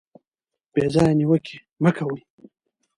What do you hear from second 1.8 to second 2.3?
مه کوئ.